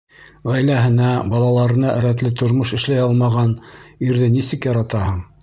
[0.51, 3.55] Ғаиләһенә, балаларына рәтле тормош эшләй алмаған
[4.09, 5.23] ирҙе нисек яратаһың?